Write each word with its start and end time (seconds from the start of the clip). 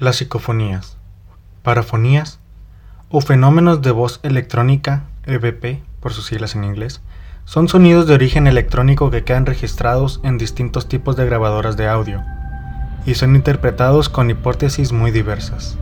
Las 0.00 0.14
psicofonías, 0.14 0.96
parafonías 1.64 2.38
o 3.10 3.20
fenómenos 3.20 3.82
de 3.82 3.90
voz 3.90 4.20
electrónica, 4.22 5.02
EVP 5.26 5.82
por 5.98 6.12
sus 6.12 6.26
siglas 6.26 6.54
en 6.54 6.62
inglés, 6.62 7.00
son 7.44 7.66
sonidos 7.66 8.06
de 8.06 8.14
origen 8.14 8.46
electrónico 8.46 9.10
que 9.10 9.24
quedan 9.24 9.44
registrados 9.44 10.20
en 10.22 10.38
distintos 10.38 10.88
tipos 10.88 11.16
de 11.16 11.26
grabadoras 11.26 11.76
de 11.76 11.88
audio 11.88 12.22
y 13.06 13.16
son 13.16 13.34
interpretados 13.34 14.08
con 14.08 14.30
hipótesis 14.30 14.92
muy 14.92 15.10
diversas. 15.10 15.76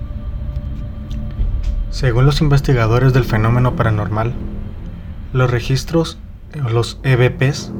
Según 1.90 2.24
los 2.24 2.40
investigadores 2.40 3.12
del 3.12 3.24
fenómeno 3.24 3.76
paranormal, 3.76 4.32
los 5.34 5.50
registros, 5.50 6.16
los 6.54 7.00
EVPs, 7.02 7.70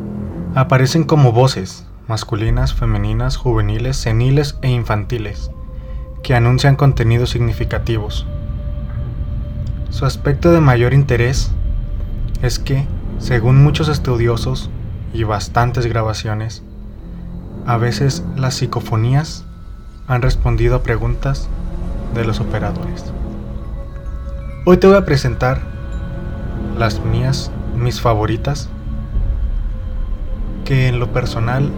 aparecen 0.55 1.05
como 1.05 1.33
voces 1.33 1.87
masculinas, 2.09 2.75
femeninas, 2.75 3.39
juveniles, 3.39 3.97
seniles 3.97 4.59
e 4.61 4.69
infantiles, 4.69 5.51
que 6.27 6.35
anuncian 6.35 6.75
contenidos 6.75 7.31
significativos. 7.31 8.27
Su 9.91 10.07
aspecto 10.07 10.51
de 10.51 10.61
mayor 10.61 10.93
interés 10.93 11.53
es 12.43 12.59
que, 12.59 12.85
según 13.21 13.63
muchos 13.63 13.87
estudiosos 13.87 14.69
y 15.15 15.23
bastantes 15.23 15.87
grabaciones, 15.87 16.65
a 17.65 17.77
veces 17.77 18.25
las 18.35 18.55
psicofonías 18.55 19.45
han 20.09 20.21
respondido 20.21 20.75
a 20.75 20.83
preguntas 20.83 21.49
de 22.13 22.25
los 22.25 22.41
operadores. 22.41 23.05
Hoy 24.65 24.79
te 24.79 24.89
voy 24.89 24.97
a 24.97 25.05
presentar 25.05 25.61
las 26.77 27.05
mías, 27.05 27.53
mis 27.77 28.01
favoritas, 28.01 28.69
que 30.65 30.89
en 30.89 30.99
lo 30.99 31.13
personal, 31.13 31.71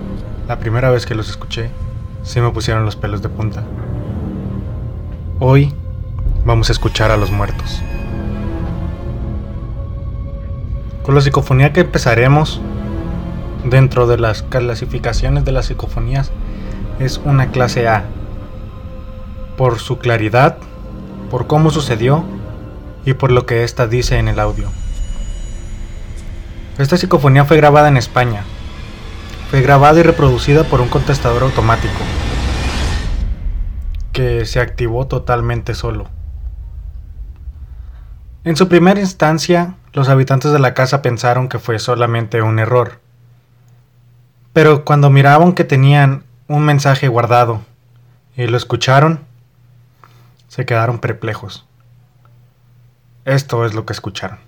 la 0.49 0.59
primera 0.59 0.89
vez 0.89 1.05
que 1.05 1.15
los 1.15 1.29
escuché, 1.29 1.69
se 2.23 2.41
me 2.41 2.51
pusieron 2.51 2.87
los 2.87 2.97
pelos 2.97 3.21
de 3.21 3.29
punta. 3.29 3.63
Hoy 5.41 5.73
vamos 6.45 6.69
a 6.69 6.73
escuchar 6.73 7.13
a 7.13 7.17
los 7.17 7.31
muertos. 7.31 7.81
Con 11.05 11.15
la 11.15 11.21
psicofonía 11.21 11.73
que 11.73 11.83
empezaremos, 11.83 12.61
dentro 13.63 14.09
de 14.09 14.19
las 14.19 14.43
clasificaciones 14.43 15.45
de 15.45 15.53
las 15.53 15.67
psicofonías, 15.67 16.33
es 16.99 17.21
una 17.25 17.53
clase 17.53 17.87
A, 17.87 18.07
por 19.57 19.79
su 19.79 19.99
claridad, 19.99 20.59
por 21.31 21.47
cómo 21.47 21.71
sucedió 21.71 22.25
y 23.05 23.13
por 23.13 23.31
lo 23.31 23.47
que 23.47 23.63
ésta 23.63 23.87
dice 23.87 24.19
en 24.19 24.27
el 24.27 24.41
audio. 24.41 24.69
Esta 26.79 26.97
psicofonía 26.97 27.45
fue 27.45 27.59
grabada 27.59 27.87
en 27.87 27.97
España. 27.97 28.43
Fue 29.53 29.63
grabada 29.63 30.01
y 30.01 30.03
reproducida 30.03 30.65
por 30.65 30.81
un 30.81 30.89
contestador 30.89 31.45
automático 31.45 31.95
se 34.47 34.61
activó 34.61 35.07
totalmente 35.07 35.75
solo. 35.75 36.09
En 38.45 38.57
su 38.57 38.69
primera 38.69 39.01
instancia, 39.01 39.75
los 39.93 40.09
habitantes 40.09 40.53
de 40.53 40.59
la 40.59 40.75
casa 40.75 41.03
pensaron 41.03 41.49
que 41.49 41.59
fue 41.59 41.79
solamente 41.79 42.41
un 42.41 42.59
error. 42.59 43.01
Pero 44.53 44.85
cuando 44.85 45.11
miraban 45.11 45.53
que 45.53 45.65
tenían 45.65 46.25
un 46.47 46.65
mensaje 46.65 47.09
guardado 47.09 47.63
y 48.37 48.47
lo 48.47 48.57
escucharon, 48.57 49.21
se 50.49 50.65
quedaron 50.65 50.99
perplejos. 50.99 51.67
Esto 53.25 53.67
es 53.67 53.75
lo 53.75 53.85
que 53.85 53.93
escucharon. 53.93 54.48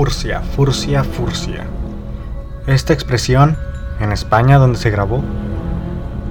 Furcia, 0.00 0.40
furcia, 0.40 1.04
furcia. 1.04 1.66
Esta 2.66 2.94
expresión, 2.94 3.58
en 4.00 4.12
España 4.12 4.56
donde 4.56 4.78
se 4.78 4.88
grabó, 4.88 5.22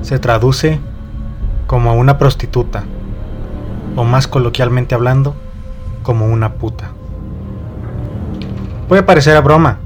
se 0.02 0.18
traduce 0.18 0.80
como 1.68 1.94
una 1.94 2.18
prostituta, 2.18 2.86
o 3.96 4.06
más 4.06 4.28
coloquialmente 4.28 4.96
hablando, 4.96 5.36
como 6.02 6.26
una 6.26 6.54
puta. 6.54 6.90
Puede 8.88 9.04
parecer 9.04 9.38
a 9.38 9.42
broma, 9.42 9.78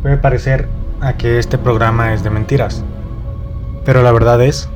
puede 0.00 0.16
parecer 0.16 0.70
a 1.02 1.12
que 1.18 1.38
este 1.38 1.58
programa 1.58 2.14
es 2.14 2.22
de 2.22 2.30
mentiras, 2.30 2.82
pero 3.84 4.02
la 4.02 4.12
verdad 4.12 4.40
es 4.40 4.70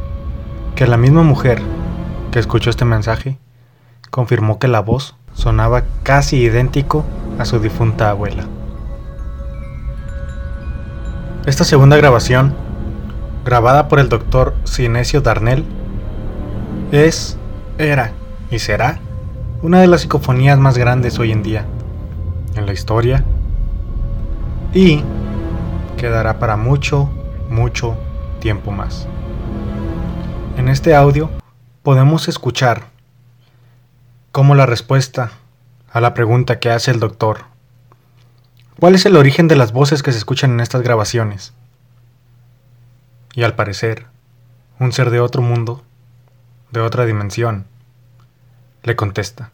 que 0.74 0.86
la 0.86 0.98
misma 0.98 1.22
mujer 1.22 1.62
que 2.32 2.38
escuchó 2.38 2.68
este 2.68 2.84
mensaje 2.84 3.38
confirmó 4.10 4.58
que 4.58 4.68
la 4.68 4.80
voz 4.80 5.16
sonaba 5.36 5.84
casi 6.02 6.38
idéntico 6.38 7.04
a 7.38 7.44
su 7.44 7.60
difunta 7.60 8.10
abuela. 8.10 8.44
Esta 11.46 11.62
segunda 11.62 11.96
grabación 11.96 12.66
grabada 13.46 13.86
por 13.86 14.00
el 14.00 14.08
doctor 14.08 14.54
Sinesio 14.64 15.20
Darnell, 15.20 15.64
es, 16.90 17.38
era 17.78 18.10
y 18.50 18.58
será 18.58 18.98
una 19.62 19.80
de 19.80 19.86
las 19.86 20.00
psicofonías 20.00 20.58
más 20.58 20.76
grandes 20.76 21.20
hoy 21.20 21.30
en 21.30 21.44
día 21.44 21.64
en 22.56 22.66
la 22.66 22.72
historia 22.72 23.24
y 24.74 25.04
quedará 25.96 26.40
para 26.40 26.56
mucho, 26.56 27.08
mucho 27.48 27.96
tiempo 28.40 28.72
más. 28.72 29.06
En 30.56 30.68
este 30.68 30.96
audio 30.96 31.30
podemos 31.84 32.26
escuchar 32.26 32.95
cómo 34.36 34.54
la 34.54 34.66
respuesta 34.66 35.30
a 35.90 35.98
la 36.02 36.12
pregunta 36.12 36.60
que 36.60 36.68
hace 36.68 36.90
el 36.90 37.00
doctor, 37.00 37.44
¿cuál 38.78 38.94
es 38.94 39.06
el 39.06 39.16
origen 39.16 39.48
de 39.48 39.56
las 39.56 39.72
voces 39.72 40.02
que 40.02 40.12
se 40.12 40.18
escuchan 40.18 40.50
en 40.50 40.60
estas 40.60 40.82
grabaciones? 40.82 41.54
Y 43.32 43.44
al 43.44 43.54
parecer, 43.54 44.04
un 44.78 44.92
ser 44.92 45.08
de 45.08 45.20
otro 45.20 45.40
mundo, 45.40 45.84
de 46.70 46.82
otra 46.82 47.06
dimensión, 47.06 47.64
le 48.82 48.94
contesta. 48.94 49.52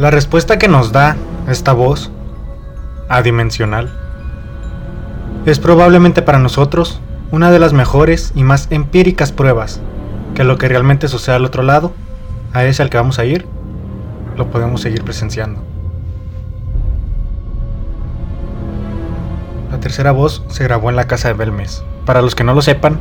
La 0.00 0.10
respuesta 0.10 0.56
que 0.56 0.66
nos 0.66 0.92
da 0.92 1.18
esta 1.46 1.74
voz, 1.74 2.10
adimensional, 3.10 3.92
es 5.44 5.58
probablemente 5.58 6.22
para 6.22 6.38
nosotros 6.38 7.02
una 7.30 7.50
de 7.50 7.58
las 7.58 7.74
mejores 7.74 8.32
y 8.34 8.42
más 8.42 8.68
empíricas 8.70 9.30
pruebas 9.30 9.82
que 10.34 10.42
lo 10.42 10.56
que 10.56 10.68
realmente 10.68 11.06
sucede 11.06 11.36
al 11.36 11.44
otro 11.44 11.62
lado, 11.62 11.92
a 12.54 12.64
ese 12.64 12.80
al 12.80 12.88
que 12.88 12.96
vamos 12.96 13.18
a 13.18 13.26
ir, 13.26 13.44
lo 14.38 14.50
podemos 14.50 14.80
seguir 14.80 15.04
presenciando. 15.04 15.62
La 19.70 19.80
tercera 19.80 20.12
voz 20.12 20.42
se 20.48 20.64
grabó 20.64 20.88
en 20.88 20.96
la 20.96 21.08
casa 21.08 21.28
de 21.28 21.34
Belmes. 21.34 21.84
Para 22.06 22.22
los 22.22 22.34
que 22.34 22.44
no 22.44 22.54
lo 22.54 22.62
sepan, 22.62 22.98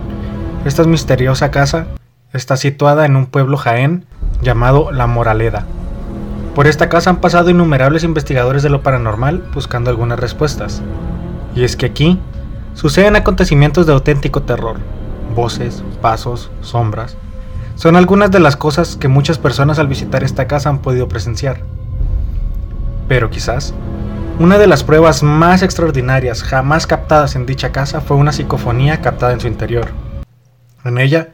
esta 0.66 0.84
misteriosa 0.84 1.50
casa 1.50 1.88
está 2.34 2.58
situada 2.58 3.06
en 3.06 3.16
un 3.16 3.28
pueblo 3.28 3.56
jaén 3.56 4.06
llamado 4.42 4.92
La 4.92 5.08
Moraleda, 5.08 5.66
por 6.56 6.68
esta 6.68 6.90
casa 6.90 7.10
han 7.10 7.22
pasado 7.22 7.50
innumerables 7.50 8.04
investigadores 8.04 8.64
de 8.64 8.70
lo 8.70 8.82
paranormal 8.82 9.44
buscando 9.54 9.90
algunas 9.90 10.20
respuestas. 10.20 10.82
Y 11.56 11.64
es 11.64 11.76
que 11.76 11.86
aquí 11.86 12.20
suceden 12.74 13.16
acontecimientos 13.16 13.86
de 13.86 13.94
auténtico 13.94 14.44
terror. 14.44 14.78
Voces, 15.36 15.84
pasos, 16.02 16.52
sombras. 16.62 17.18
Son 17.76 17.96
algunas 17.96 18.32
de 18.32 18.40
las 18.40 18.56
cosas 18.56 18.98
que 18.98 19.08
muchas 19.08 19.38
personas 19.38 19.80
al 19.80 19.88
visitar 19.88 20.24
esta 20.24 20.48
casa 20.48 20.70
han 20.70 20.80
podido 20.80 21.08
presenciar. 21.08 21.62
Pero 23.08 23.30
quizás, 23.30 23.74
una 24.40 24.58
de 24.58 24.68
las 24.68 24.84
pruebas 24.84 25.24
más 25.24 25.64
extraordinarias 25.64 26.44
jamás 26.44 26.88
captadas 26.88 27.36
en 27.36 27.46
dicha 27.46 27.72
casa 27.72 28.02
fue 28.02 28.18
una 28.18 28.32
psicofonía 28.32 29.02
captada 29.02 29.34
en 29.34 29.40
su 29.40 29.48
interior. 29.48 29.90
En 30.84 30.98
ella 30.98 31.30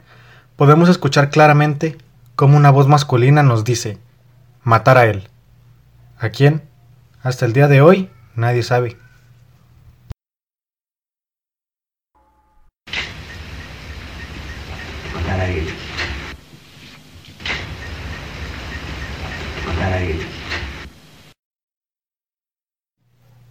podemos 0.55 0.89
escuchar 0.89 1.29
claramente 1.29 1.97
cómo 2.35 2.57
una 2.57 2.71
voz 2.71 2.87
masculina 2.87 3.43
nos 3.43 3.63
dice, 3.63 3.97
matar 4.65 4.97
a 4.97 5.05
él. 5.05 5.29
¿A 6.17 6.29
quién? 6.29 6.67
Hasta 7.21 7.45
el 7.45 7.53
día 7.53 7.67
de 7.67 7.81
hoy 7.81 8.09
nadie 8.35 8.63
sabe. 8.63 8.97
Matar 15.13 15.39
a 15.39 15.47
él. 15.47 15.67
Matar 19.67 19.93
a 19.93 20.01
él. 20.01 20.19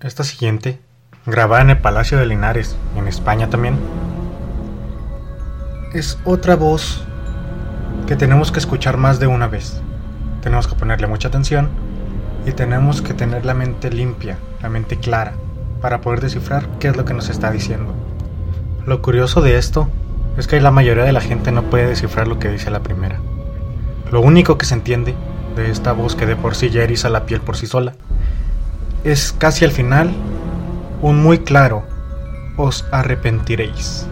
Esta 0.00 0.24
siguiente, 0.24 0.80
grabada 1.26 1.62
en 1.62 1.70
el 1.70 1.78
Palacio 1.78 2.18
de 2.18 2.26
Linares, 2.26 2.76
en 2.96 3.06
España 3.06 3.48
también, 3.48 3.78
es 5.94 6.18
otra 6.24 6.56
voz 6.56 7.04
que 8.08 8.16
tenemos 8.16 8.50
que 8.50 8.58
escuchar 8.58 8.96
más 8.96 9.20
de 9.20 9.28
una 9.28 9.46
vez. 9.46 9.80
Tenemos 10.44 10.68
que 10.68 10.74
ponerle 10.74 11.06
mucha 11.06 11.28
atención 11.28 11.70
y 12.44 12.52
tenemos 12.52 13.00
que 13.00 13.14
tener 13.14 13.46
la 13.46 13.54
mente 13.54 13.90
limpia, 13.90 14.36
la 14.60 14.68
mente 14.68 14.98
clara, 14.98 15.32
para 15.80 16.02
poder 16.02 16.20
descifrar 16.20 16.68
qué 16.78 16.88
es 16.88 16.96
lo 16.98 17.06
que 17.06 17.14
nos 17.14 17.30
está 17.30 17.50
diciendo. 17.50 17.94
Lo 18.84 19.00
curioso 19.00 19.40
de 19.40 19.56
esto 19.56 19.88
es 20.36 20.46
que 20.46 20.60
la 20.60 20.70
mayoría 20.70 21.04
de 21.04 21.12
la 21.12 21.22
gente 21.22 21.50
no 21.50 21.62
puede 21.62 21.86
descifrar 21.86 22.28
lo 22.28 22.38
que 22.38 22.50
dice 22.50 22.70
la 22.70 22.82
primera. 22.82 23.20
Lo 24.12 24.20
único 24.20 24.58
que 24.58 24.66
se 24.66 24.74
entiende 24.74 25.14
de 25.56 25.70
esta 25.70 25.92
voz 25.92 26.14
que 26.14 26.26
de 26.26 26.36
por 26.36 26.54
sí 26.54 26.68
ya 26.68 26.82
eriza 26.82 27.08
la 27.08 27.24
piel 27.24 27.40
por 27.40 27.56
sí 27.56 27.66
sola 27.66 27.94
es 29.02 29.32
casi 29.32 29.64
al 29.64 29.70
final 29.70 30.12
un 31.00 31.22
muy 31.22 31.38
claro 31.38 31.84
os 32.58 32.84
arrepentiréis. 32.92 34.06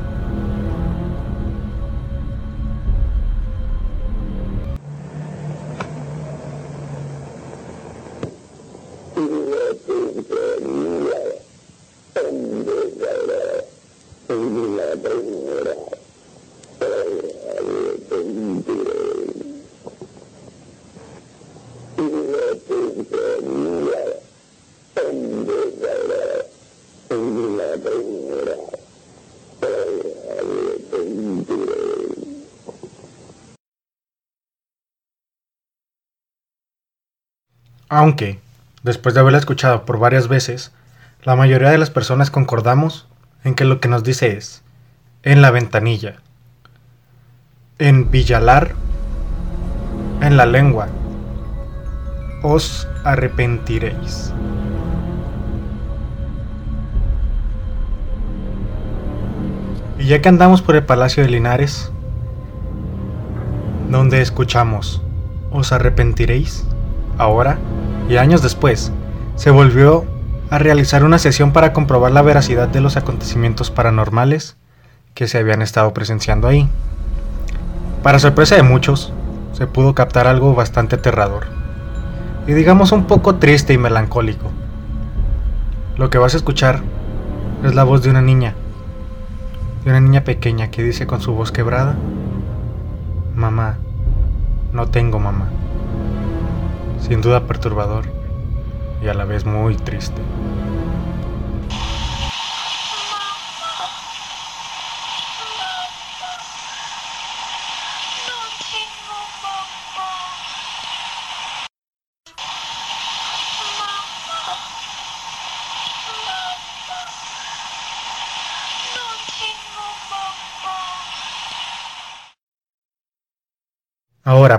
Aunque, 37.95 38.41
después 38.83 39.15
de 39.15 39.21
haberla 39.21 39.39
escuchado 39.39 39.85
por 39.85 39.99
varias 39.99 40.27
veces, 40.27 40.73
la 41.25 41.37
mayoría 41.37 41.71
de 41.71 41.77
las 41.77 41.91
personas 41.91 42.31
concordamos 42.31 43.07
en 43.45 43.55
que 43.55 43.67
lo 43.67 43.81
que 43.81 43.89
nos 43.89 44.03
dice 44.03 44.35
es, 44.35 44.63
en 45.25 45.41
la 45.41 45.51
ventanilla, 45.53 46.17
en 47.79 48.11
Villalar, 48.11 48.75
en 50.21 50.37
la 50.37 50.47
lengua, 50.47 50.89
os 52.43 52.89
arrepentiréis. 53.05 54.33
Y 59.99 60.07
ya 60.07 60.21
que 60.21 60.29
andamos 60.29 60.61
por 60.61 60.75
el 60.75 60.85
Palacio 60.85 61.23
de 61.23 61.31
Linares, 61.31 61.93
donde 63.91 64.23
escuchamos, 64.23 65.03
os 65.53 65.71
arrepentiréis, 65.71 66.65
ahora 67.19 67.59
y 68.09 68.17
años 68.17 68.43
después, 68.43 68.91
se 69.37 69.51
volvió 69.51 70.05
a 70.51 70.59
realizar 70.59 71.05
una 71.05 71.21
sesión 71.21 71.53
para 71.53 71.73
comprobar 71.73 72.11
la 72.11 72.23
veracidad 72.23 72.67
de 72.69 72.81
los 72.81 72.97
acontecimientos 72.97 73.71
paranormales 73.71 74.57
que 75.15 75.29
se 75.29 75.39
habían 75.39 75.63
estado 75.63 75.93
presenciando 75.93 76.49
ahí. 76.49 76.69
Para 78.03 78.19
sorpresa 78.19 78.57
de 78.57 78.63
muchos, 78.63 79.13
se 79.53 79.67
pudo 79.67 79.95
captar 79.95 80.27
algo 80.27 80.55
bastante 80.55 80.97
aterrador, 80.97 81.47
y 82.47 82.53
digamos 82.53 82.93
un 82.93 83.07
poco 83.07 83.37
triste 83.37 83.73
y 83.73 83.79
melancólico. 83.79 84.51
Lo 85.97 86.11
que 86.11 86.19
vas 86.19 86.35
a 86.35 86.39
escuchar 86.39 86.83
es 87.65 87.75
la 87.75 87.85
voz 87.85 88.03
de 88.03 88.11
una 88.11 88.23
niña, 88.23 88.55
de 89.85 89.91
una 89.91 90.01
niña 90.01 90.25
pequeña 90.25 90.71
que 90.71 90.83
dice 90.83 91.07
con 91.07 91.21
su 91.21 91.33
voz 91.33 91.53
quebrada, 91.53 91.97
Mamá, 93.35 93.77
no 94.73 94.89
tengo 94.89 95.19
mamá 95.19 95.49
sin 97.03 97.21
duda 97.21 97.47
perturbador 97.47 98.05
y 99.03 99.09
a 99.09 99.15
la 99.15 99.25
vez 99.25 99.45
muy 99.45 99.77
triste. 99.77 100.23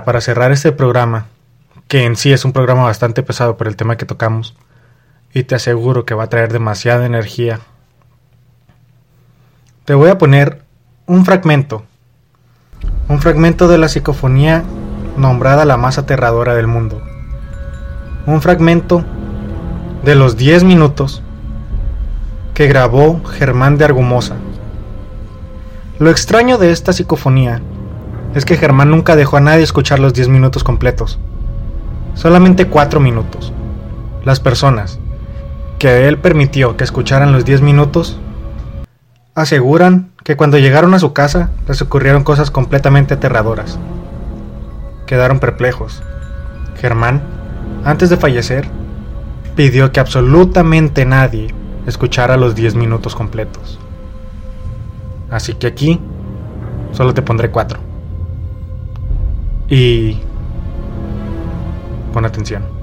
Para 0.02 0.20
cerrar 0.20 0.50
este 0.50 0.72
programa, 0.72 1.26
que 1.86 2.04
en 2.04 2.16
sí 2.16 2.32
es 2.32 2.44
un 2.44 2.52
programa 2.52 2.82
bastante 2.82 3.22
pesado 3.22 3.56
por 3.56 3.68
el 3.68 3.76
tema 3.76 3.96
que 3.96 4.06
tocamos, 4.06 4.56
y 5.32 5.44
te 5.44 5.54
aseguro 5.54 6.04
que 6.04 6.14
va 6.14 6.24
a 6.24 6.28
traer 6.28 6.52
demasiada 6.52 7.06
energía. 7.06 7.60
Te 9.84 9.94
voy 9.94 10.10
a 10.10 10.18
poner 10.18 10.62
un 11.06 11.24
fragmento, 11.24 11.84
un 13.08 13.20
fragmento 13.20 13.68
de 13.68 13.78
la 13.78 13.88
psicofonía 13.88 14.64
nombrada 15.16 15.64
la 15.64 15.76
más 15.76 15.98
aterradora 15.98 16.54
del 16.54 16.66
mundo, 16.66 17.00
un 18.26 18.42
fragmento 18.42 19.04
de 20.02 20.16
los 20.16 20.36
10 20.36 20.64
minutos 20.64 21.22
que 22.54 22.66
grabó 22.66 23.22
Germán 23.24 23.76
de 23.76 23.84
Argumosa. 23.84 24.36
Lo 25.98 26.10
extraño 26.10 26.58
de 26.58 26.72
esta 26.72 26.92
psicofonía 26.92 27.60
es 28.34 28.44
que 28.44 28.56
Germán 28.56 28.90
nunca 28.90 29.16
dejó 29.16 29.36
a 29.36 29.40
nadie 29.40 29.62
escuchar 29.62 29.98
los 29.98 30.14
10 30.14 30.28
minutos 30.28 30.64
completos 30.64 31.18
solamente 32.14 32.68
cuatro 32.68 33.00
minutos. 33.00 33.52
Las 34.24 34.40
personas 34.40 34.98
que 35.78 36.08
él 36.08 36.18
permitió 36.18 36.76
que 36.76 36.84
escucharan 36.84 37.32
los 37.32 37.44
diez 37.44 37.60
minutos 37.60 38.18
aseguran 39.34 40.12
que 40.22 40.36
cuando 40.36 40.58
llegaron 40.58 40.94
a 40.94 40.98
su 40.98 41.12
casa 41.12 41.50
les 41.68 41.82
ocurrieron 41.82 42.24
cosas 42.24 42.50
completamente 42.50 43.14
aterradoras. 43.14 43.78
Quedaron 45.06 45.40
perplejos. 45.40 46.02
Germán, 46.80 47.22
antes 47.84 48.08
de 48.08 48.16
fallecer, 48.16 48.68
pidió 49.56 49.92
que 49.92 50.00
absolutamente 50.00 51.04
nadie 51.04 51.54
escuchara 51.86 52.36
los 52.36 52.54
diez 52.54 52.74
minutos 52.74 53.14
completos. 53.14 53.78
Así 55.30 55.54
que 55.54 55.66
aquí 55.66 56.00
solo 56.92 57.12
te 57.12 57.22
pondré 57.22 57.50
cuatro. 57.50 57.93
Y 59.68 60.18
Pon 62.12 62.24
atención. 62.24 62.73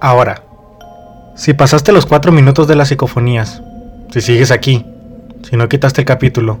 Ahora, 0.00 0.42
si 1.36 1.52
pasaste 1.52 1.92
los 1.92 2.06
cuatro 2.06 2.32
minutos 2.32 2.66
de 2.66 2.74
las 2.74 2.88
psicofonías, 2.88 3.62
si 4.10 4.22
sigues 4.22 4.50
aquí, 4.50 4.86
si 5.42 5.56
no 5.56 5.68
quitaste 5.68 6.00
el 6.00 6.06
capítulo, 6.06 6.58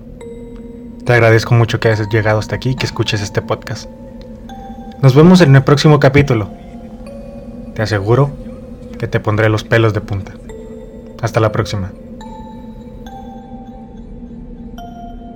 te 1.06 1.14
agradezco 1.14 1.54
mucho 1.54 1.80
que 1.80 1.88
hayas 1.88 2.08
llegado 2.10 2.38
hasta 2.38 2.56
aquí 2.56 2.70
y 2.70 2.76
que 2.76 2.84
escuches 2.84 3.22
este 3.22 3.40
podcast. 3.40 3.88
Nos 5.00 5.14
vemos 5.14 5.40
en 5.40 5.56
el 5.56 5.62
próximo 5.62 5.98
capítulo. 5.98 6.50
Te 7.74 7.80
aseguro 7.80 8.30
que 8.98 9.08
te 9.08 9.20
pondré 9.20 9.48
los 9.48 9.64
pelos 9.64 9.94
de 9.94 10.02
punta. 10.02 10.32
Hasta 11.22 11.40
la 11.40 11.50
próxima. 11.50 11.92